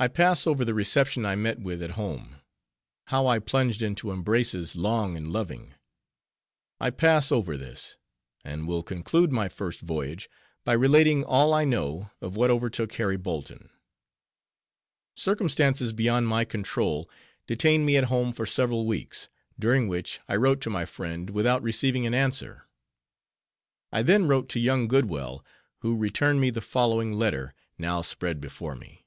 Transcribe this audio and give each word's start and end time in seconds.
I 0.00 0.06
pass 0.06 0.46
over 0.46 0.64
the 0.64 0.74
reception 0.74 1.26
I 1.26 1.34
met 1.34 1.58
with 1.58 1.82
at 1.82 1.90
home; 1.98 2.36
how 3.08 3.26
I 3.26 3.40
plunged 3.40 3.82
into 3.82 4.12
embraces, 4.12 4.76
long 4.76 5.16
and 5.16 5.32
loving:—I 5.32 6.90
pass 6.90 7.32
over 7.32 7.56
this; 7.56 7.96
and 8.44 8.68
will 8.68 8.84
conclude 8.84 9.32
my 9.32 9.48
first 9.48 9.80
voyage 9.80 10.30
by 10.62 10.72
relating 10.74 11.24
all 11.24 11.52
I 11.52 11.64
know 11.64 12.12
of 12.20 12.36
what 12.36 12.48
overtook 12.48 12.92
Harry 12.92 13.16
Bolton. 13.16 13.70
Circumstances 15.16 15.92
beyond 15.92 16.28
my 16.28 16.44
control, 16.44 17.10
detained 17.48 17.84
me 17.84 17.96
at 17.96 18.04
home 18.04 18.30
for 18.32 18.46
several 18.46 18.86
weeks; 18.86 19.28
during 19.58 19.88
which, 19.88 20.20
I 20.28 20.36
wrote 20.36 20.60
to 20.60 20.70
my 20.70 20.84
friend, 20.84 21.28
without 21.30 21.60
receiving 21.60 22.06
an 22.06 22.14
answer. 22.14 22.68
I 23.90 24.04
then 24.04 24.28
wrote 24.28 24.48
to 24.50 24.60
young 24.60 24.86
Goodwell, 24.86 25.44
who 25.80 25.96
returned 25.96 26.40
me 26.40 26.50
the 26.50 26.60
following 26.60 27.14
letter, 27.14 27.52
now 27.78 28.00
spread 28.02 28.40
before 28.40 28.76
me. 28.76 29.04